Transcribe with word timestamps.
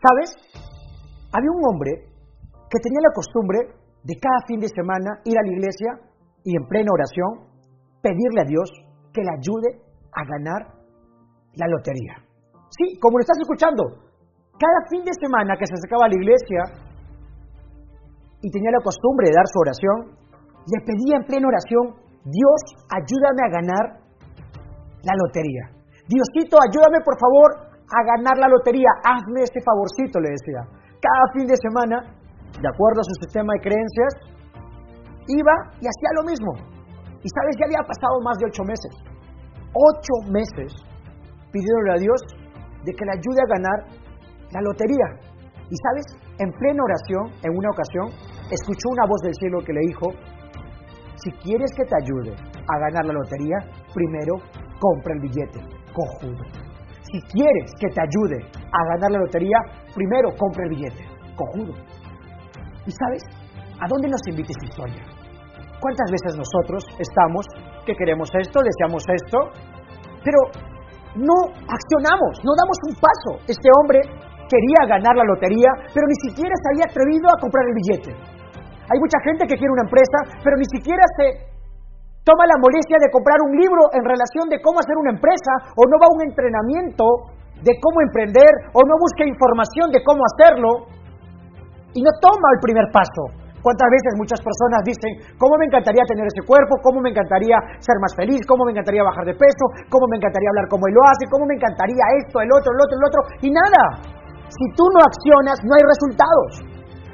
¿Sabes? 0.00 0.32
Había 1.32 1.52
un 1.52 1.62
hombre 1.68 1.92
que 2.72 2.80
tenía 2.80 3.04
la 3.04 3.12
costumbre 3.12 3.58
de 4.02 4.14
cada 4.16 4.40
fin 4.48 4.60
de 4.60 4.68
semana 4.72 5.20
ir 5.24 5.36
a 5.36 5.44
la 5.44 5.52
iglesia 5.52 6.00
y 6.42 6.56
en 6.56 6.64
plena 6.64 6.88
oración 6.88 7.44
pedirle 8.00 8.40
a 8.40 8.48
Dios 8.48 8.70
que 9.12 9.20
le 9.20 9.28
ayude 9.28 9.76
a 10.16 10.24
ganar 10.24 10.72
la 11.52 11.66
lotería. 11.68 12.16
Sí, 12.72 12.96
como 12.98 13.18
lo 13.18 13.22
estás 13.22 13.36
escuchando, 13.44 14.08
cada 14.56 14.80
fin 14.88 15.04
de 15.04 15.12
semana 15.20 15.56
que 15.58 15.66
se 15.68 15.74
acercaba 15.76 16.06
a 16.06 16.08
la 16.08 16.16
iglesia 16.16 16.60
y 18.40 18.48
tenía 18.50 18.72
la 18.72 18.80
costumbre 18.80 19.28
de 19.28 19.36
dar 19.36 19.44
su 19.52 19.58
oración, 19.60 20.16
le 20.64 20.80
pedía 20.80 21.20
en 21.20 21.24
plena 21.28 21.48
oración, 21.48 22.00
Dios, 22.24 22.60
ayúdame 22.88 23.42
a 23.44 23.52
ganar 23.52 23.84
la 25.04 25.12
lotería. 25.12 25.76
Diosito, 26.08 26.56
ayúdame 26.56 27.04
por 27.04 27.20
favor 27.20 27.69
a 27.90 28.00
ganar 28.16 28.38
la 28.38 28.48
lotería, 28.48 28.90
hazme 29.02 29.42
este 29.42 29.60
favorcito, 29.60 30.20
le 30.20 30.30
decía. 30.30 30.62
Cada 31.02 31.24
fin 31.34 31.46
de 31.46 31.58
semana, 31.58 31.96
de 32.54 32.68
acuerdo 32.68 33.00
a 33.02 33.08
su 33.10 33.14
sistema 33.26 33.52
de 33.54 33.60
creencias, 33.60 34.12
iba 35.26 35.54
y 35.82 35.86
hacía 35.86 36.10
lo 36.14 36.22
mismo. 36.22 36.50
Y 37.22 37.28
sabes, 37.28 37.54
ya 37.58 37.66
había 37.66 37.82
pasado 37.82 38.20
más 38.22 38.38
de 38.38 38.46
ocho 38.46 38.64
meses. 38.64 38.94
Ocho 39.74 40.14
meses 40.30 40.70
pidiéndole 41.52 41.92
a 41.92 42.00
Dios 42.00 42.20
de 42.84 42.92
que 42.94 43.04
le 43.04 43.12
ayude 43.12 43.40
a 43.42 43.48
ganar 43.58 43.78
la 44.52 44.60
lotería. 44.62 45.08
Y 45.70 45.76
sabes, 45.76 46.06
en 46.38 46.50
plena 46.52 46.82
oración, 46.82 47.24
en 47.42 47.52
una 47.54 47.70
ocasión, 47.70 48.06
escuchó 48.50 48.86
una 48.90 49.06
voz 49.06 49.20
del 49.22 49.34
cielo 49.34 49.58
que 49.64 49.72
le 49.72 49.80
dijo, 49.86 50.06
si 51.22 51.30
quieres 51.42 51.70
que 51.76 51.84
te 51.84 51.96
ayude 52.02 52.34
a 52.34 52.78
ganar 52.78 53.04
la 53.06 53.12
lotería, 53.12 53.58
primero 53.94 54.34
compra 54.80 55.14
el 55.14 55.20
billete, 55.20 55.60
cojudo. 55.92 56.69
Si 57.10 57.18
quieres 57.34 57.74
que 57.80 57.88
te 57.90 58.00
ayude 58.00 58.38
a 58.54 58.80
ganar 58.94 59.10
la 59.10 59.18
lotería, 59.18 59.58
primero 59.94 60.30
compra 60.38 60.62
el 60.64 60.70
billete. 60.70 61.02
Cojudo. 61.34 61.74
¿Y 62.86 62.90
sabes 62.94 63.22
a 63.82 63.86
dónde 63.90 64.08
nos 64.08 64.22
invita 64.28 64.54
esta 64.54 64.66
historia? 64.66 65.02
¿Cuántas 65.80 66.06
veces 66.12 66.38
nosotros 66.38 66.84
estamos 67.00 67.46
que 67.84 67.96
queremos 67.96 68.30
esto, 68.38 68.60
deseamos 68.62 69.02
esto, 69.10 69.38
pero 70.22 70.38
no 71.18 71.34
accionamos, 71.66 72.32
no 72.46 72.52
damos 72.54 72.78
un 72.86 72.94
paso? 72.94 73.42
Este 73.48 73.68
hombre 73.80 74.06
quería 74.46 74.86
ganar 74.86 75.16
la 75.16 75.24
lotería, 75.24 75.70
pero 75.90 76.06
ni 76.06 76.30
siquiera 76.30 76.54
se 76.54 76.68
había 76.70 76.86
atrevido 76.86 77.26
a 77.26 77.40
comprar 77.40 77.64
el 77.66 77.74
billete. 77.74 78.12
Hay 78.86 78.98
mucha 79.02 79.18
gente 79.26 79.50
que 79.50 79.58
quiere 79.58 79.72
una 79.72 79.86
empresa, 79.86 80.18
pero 80.44 80.54
ni 80.58 80.68
siquiera 80.70 81.02
se 81.18 81.50
toma 82.24 82.44
la 82.46 82.60
molestia 82.60 82.98
de 83.00 83.08
comprar 83.10 83.38
un 83.40 83.52
libro 83.56 83.90
en 83.96 84.04
relación 84.04 84.48
de 84.48 84.60
cómo 84.60 84.80
hacer 84.80 84.96
una 84.96 85.12
empresa, 85.16 85.72
o 85.76 85.82
no 85.88 85.96
va 85.96 86.06
a 86.08 86.16
un 86.16 86.22
entrenamiento 86.28 87.04
de 87.60 87.72
cómo 87.80 88.00
emprender, 88.00 88.50
o 88.72 88.80
no 88.84 88.94
busca 88.96 89.24
información 89.24 89.92
de 89.92 90.00
cómo 90.04 90.20
hacerlo, 90.24 90.70
y 91.92 92.00
no 92.00 92.12
toma 92.20 92.48
el 92.56 92.60
primer 92.60 92.86
paso. 92.92 93.40
¿Cuántas 93.60 93.92
veces 93.92 94.16
muchas 94.16 94.40
personas 94.40 94.80
dicen, 94.88 95.36
cómo 95.36 95.52
me 95.60 95.68
encantaría 95.68 96.00
tener 96.08 96.24
ese 96.24 96.40
cuerpo, 96.48 96.80
cómo 96.80 97.04
me 97.04 97.12
encantaría 97.12 97.60
ser 97.76 98.00
más 98.00 98.16
feliz, 98.16 98.40
cómo 98.48 98.64
me 98.64 98.72
encantaría 98.72 99.04
bajar 99.04 99.28
de 99.28 99.36
peso, 99.36 99.64
cómo 99.92 100.08
me 100.08 100.16
encantaría 100.16 100.48
hablar 100.48 100.66
como 100.72 100.88
él 100.88 100.96
lo 100.96 101.04
hace, 101.04 101.28
cómo 101.28 101.44
me 101.44 101.60
encantaría 101.60 102.04
esto, 102.24 102.40
el 102.40 102.48
otro, 102.56 102.72
el 102.72 102.80
otro, 102.80 102.96
el 102.96 103.04
otro, 103.04 103.20
y 103.44 103.48
nada. 103.52 104.00
Si 104.48 104.64
tú 104.72 104.88
no 104.88 105.04
accionas, 105.04 105.60
no 105.60 105.76
hay 105.76 105.84
resultados. 105.84 106.50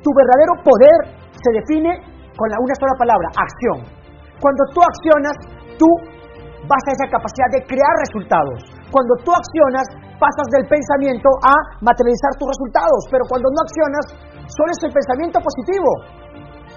Tu 0.00 0.10
verdadero 0.16 0.52
poder 0.64 0.98
se 1.28 1.50
define 1.60 1.92
con 2.32 2.48
la, 2.48 2.56
una 2.56 2.74
sola 2.80 2.96
palabra, 2.96 3.28
acción. 3.36 3.99
Cuando 4.40 4.62
tú 4.72 4.80
accionas, 4.80 5.36
tú 5.76 5.88
vas 6.64 6.82
a 6.88 6.92
esa 6.96 7.06
capacidad 7.12 7.50
de 7.52 7.60
crear 7.68 7.94
resultados. 8.08 8.58
Cuando 8.88 9.12
tú 9.22 9.30
accionas, 9.32 9.86
pasas 10.20 10.46
del 10.52 10.64
pensamiento 10.68 11.28
a 11.44 11.54
materializar 11.80 12.32
tus 12.36 12.48
resultados. 12.48 13.00
Pero 13.08 13.24
cuando 13.28 13.48
no 13.52 13.60
accionas, 13.64 14.04
solo 14.48 14.70
es 14.72 14.80
el 14.84 14.92
pensamiento 14.92 15.38
positivo. 15.40 15.90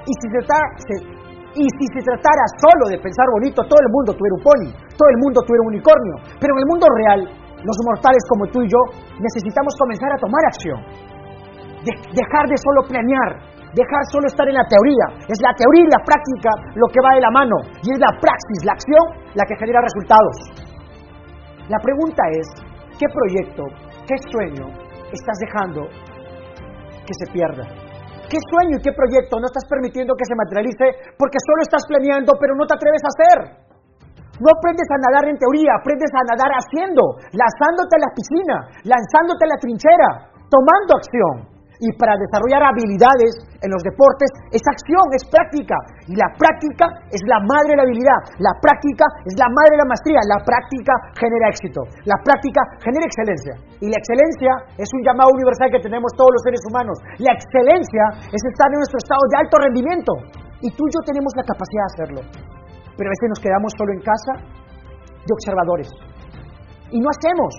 Y 0.03 0.14
si 0.20 1.86
se, 1.94 2.02
tratara 2.02 2.45
solo 2.58 2.89
de 2.89 2.97
pensar 2.97 3.28
bonito, 3.39 3.61
todo 3.70 3.80
el 3.80 3.92
mundo 3.93 4.11
tuviera 4.17 4.36
un 4.36 4.43
pony, 4.43 4.70
todo 4.98 5.09
el 5.14 5.20
mundo 5.21 5.38
tuviera 5.45 5.61
un 5.64 5.71
unicornio. 5.77 6.15
Pero 6.42 6.52
en 6.58 6.59
el 6.59 6.67
mundo 6.67 6.86
real, 6.89 7.20
los 7.61 7.77
mortales 7.88 8.23
como 8.27 8.49
tú 8.49 8.65
y 8.65 8.67
yo 8.67 8.82
necesitamos 9.21 9.71
comenzar 9.77 10.11
a 10.11 10.17
tomar 10.17 10.43
acción. 10.49 10.80
dejar 11.86 12.45
de 12.49 12.58
solo 12.58 12.88
planear, 12.88 13.52
dejar 13.73 14.04
solo 14.14 14.26
estar 14.30 14.48
en 14.48 14.56
la 14.56 14.66
teoría. 14.70 15.26
Es 15.28 15.39
la 15.42 15.54
teoría 15.58 15.86
y 15.86 15.92
la 15.92 16.02
práctica 16.06 16.52
lo 16.78 16.88
que 16.94 17.02
va 17.02 17.17
de 17.17 17.26
la 17.26 17.34
mano. 17.34 17.58
Y 17.82 17.94
es 17.94 18.00
la 18.00 18.14
praxis, 18.22 18.61
la 18.66 18.73
acción, 18.78 19.06
la 19.34 19.44
que 19.45 19.58
genera 19.58 19.82
resultados. 19.82 20.36
La 21.70 21.80
pregunta 21.82 22.22
es, 22.38 22.48
¿qué 23.00 23.08
proyecto, 23.10 23.64
qué 24.06 24.16
sueño 24.30 24.70
estás 25.12 25.38
dejando 25.42 25.89
que 27.06 27.14
se 27.17 27.28
pierda? 27.33 27.66
¿Qué 28.30 28.39
sueño 28.50 28.78
y 28.78 28.82
qué 28.82 28.94
proyecto 28.94 29.38
no 29.38 29.45
estás 29.45 29.66
permitiendo 29.70 30.16
que 30.17 30.26
se 30.26 30.33
materialice 30.33 31.14
porque 31.22 31.38
solo 31.45 31.62
estás 31.62 31.86
planeando 31.86 32.33
pero 32.39 32.56
no 32.56 32.66
te 32.66 32.73
atreves 32.73 33.04
a 33.06 33.14
hacer? 33.14 33.38
No 34.42 34.50
aprendes 34.50 34.89
a 34.89 34.98
nadar 34.98 35.30
en 35.30 35.38
teoría, 35.38 35.78
aprendes 35.78 36.10
a 36.10 36.26
nadar 36.33 36.52
haciendo, 36.58 37.22
lanzándote 37.30 37.94
a 37.94 38.02
la 38.02 38.12
piscina, 38.17 38.58
lanzándote 38.89 39.45
a 39.45 39.54
la 39.54 39.62
trinchera, 39.62 40.10
tomando 40.50 40.98
acción. 40.98 41.52
Y 41.83 41.92
para 41.99 42.16
desarrollar 42.16 42.64
habilidades 42.64 43.44
en 43.60 43.67
los 43.67 43.83
deportes 43.83 44.32
es 44.55 44.64
acción, 44.64 45.04
es 45.11 45.27
práctica. 45.27 45.76
Y 46.08 46.16
la 46.16 46.32
práctica 46.39 46.88
es 47.11 47.20
la 47.27 47.44
madre 47.44 47.76
de 47.76 47.80
la 47.83 47.83
habilidad. 47.83 48.20
La 48.39 48.55
práctica 48.64 49.04
es 49.27 49.36
la 49.36 49.52
madre 49.52 49.76
de 49.76 49.82
la 49.83 49.89
maestría. 49.92 50.23
La 50.32 50.39
práctica 50.48 50.95
genera 51.20 51.52
éxito. 51.52 51.83
La 52.08 52.16
práctica 52.23 52.64
genera 52.80 53.04
excelencia. 53.04 53.54
Y 53.83 53.92
la 53.92 53.99
excelencia 53.99 54.80
es 54.80 54.88
un 54.95 55.04
llamado 55.04 55.36
universal 55.36 55.76
que 55.76 55.83
tenemos 55.83 56.08
todos 56.16 56.32
los 56.32 56.44
seres 56.48 56.64
humanos. 56.71 56.95
La 57.20 57.36
excelencia 57.36 58.32
es 58.32 58.39
estar 58.48 58.71
en 58.71 58.80
nuestro 58.80 59.00
estado 59.04 59.23
de 59.27 59.36
alto 59.44 59.55
rendimiento. 59.60 60.11
Y 60.64 60.71
tú 60.71 60.88
y 60.88 60.92
yo 60.95 61.04
tenemos 61.04 61.36
la 61.36 61.44
capacidad 61.44 61.83
de 61.83 61.92
hacerlo. 61.92 62.21
Pero 62.95 63.11
a 63.11 63.14
veces 63.20 63.27
nos 63.27 63.44
quedamos 63.44 63.76
solo 63.76 63.92
en 63.92 64.02
casa 64.08 64.33
de 64.39 65.32
observadores. 65.36 65.92
Y 66.95 67.04
no 67.04 67.11
hacemos, 67.11 67.52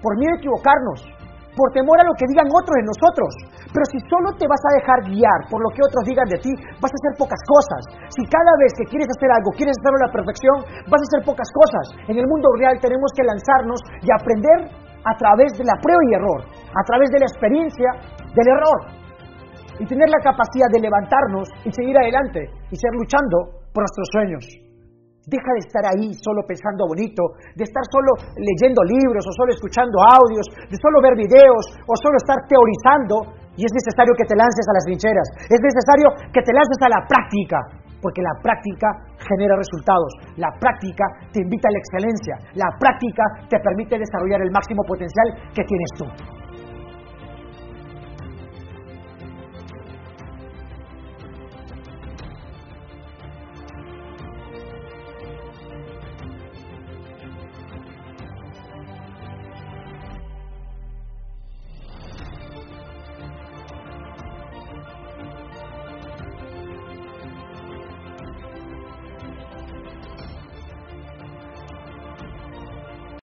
por 0.00 0.16
miedo 0.16 0.32
a 0.32 0.40
equivocarnos, 0.40 1.18
por 1.58 1.68
temor 1.74 1.98
a 1.98 2.06
lo 2.06 2.14
que 2.14 2.24
digan 2.30 2.46
otros 2.46 2.74
de 2.78 2.86
nosotros. 2.86 3.30
Pero 3.78 3.94
si 3.94 4.02
solo 4.10 4.34
te 4.34 4.50
vas 4.50 4.58
a 4.58 4.74
dejar 4.74 4.98
guiar 5.06 5.46
por 5.46 5.62
lo 5.62 5.70
que 5.70 5.86
otros 5.86 6.02
digan 6.02 6.26
de 6.26 6.42
ti, 6.42 6.50
vas 6.82 6.90
a 6.90 6.98
hacer 6.98 7.14
pocas 7.14 7.38
cosas. 7.46 8.10
Si 8.10 8.26
cada 8.26 8.50
vez 8.58 8.74
que 8.74 8.90
quieres 8.90 9.06
hacer 9.06 9.30
algo, 9.30 9.54
quieres 9.54 9.78
hacerlo 9.78 10.02
a 10.02 10.06
la 10.10 10.14
perfección, 10.18 10.56
vas 10.90 10.98
a 10.98 11.06
hacer 11.06 11.22
pocas 11.22 11.46
cosas. 11.54 11.86
En 12.10 12.18
el 12.18 12.26
mundo 12.26 12.50
real 12.58 12.74
tenemos 12.82 13.06
que 13.14 13.22
lanzarnos 13.22 13.78
y 14.02 14.10
aprender 14.10 14.66
a 15.06 15.14
través 15.14 15.54
de 15.54 15.62
la 15.62 15.78
prueba 15.78 16.02
y 16.10 16.10
error, 16.10 16.40
a 16.74 16.82
través 16.90 17.06
de 17.14 17.22
la 17.22 17.30
experiencia 17.30 17.90
del 18.34 18.48
error. 18.50 18.78
Y 19.78 19.86
tener 19.86 20.10
la 20.10 20.26
capacidad 20.26 20.66
de 20.74 20.82
levantarnos 20.82 21.46
y 21.62 21.70
seguir 21.70 21.94
adelante 21.94 22.50
y 22.50 22.74
seguir 22.74 22.98
luchando 22.98 23.62
por 23.70 23.86
nuestros 23.86 24.10
sueños. 24.10 24.42
Deja 25.22 25.54
de 25.54 25.62
estar 25.62 25.84
ahí 25.86 26.10
solo 26.18 26.42
pensando 26.42 26.82
bonito, 26.88 27.36
de 27.54 27.62
estar 27.62 27.84
solo 27.94 28.16
leyendo 28.42 28.82
libros 28.82 29.22
o 29.22 29.32
solo 29.38 29.54
escuchando 29.54 30.02
audios, 30.02 30.50
de 30.66 30.76
solo 30.82 30.98
ver 30.98 31.14
videos 31.14 31.62
o 31.86 31.94
solo 31.94 32.18
estar 32.18 32.42
teorizando. 32.50 33.37
Y 33.58 33.66
es 33.66 33.72
necesario 33.74 34.14
que 34.14 34.22
te 34.22 34.38
lances 34.38 34.62
a 34.70 34.72
las 34.78 34.84
trincheras, 34.86 35.28
es 35.50 35.58
necesario 35.58 36.30
que 36.30 36.42
te 36.46 36.54
lances 36.54 36.78
a 36.78 36.88
la 36.94 37.02
práctica, 37.10 37.58
porque 37.98 38.22
la 38.22 38.38
práctica 38.38 38.86
genera 39.18 39.58
resultados, 39.58 40.14
la 40.38 40.54
práctica 40.62 41.02
te 41.34 41.42
invita 41.42 41.66
a 41.66 41.74
la 41.74 41.82
excelencia, 41.82 42.34
la 42.54 42.70
práctica 42.78 43.22
te 43.50 43.58
permite 43.58 43.98
desarrollar 43.98 44.46
el 44.46 44.54
máximo 44.54 44.86
potencial 44.86 45.26
que 45.50 45.66
tienes 45.66 45.90
tú. 45.98 46.37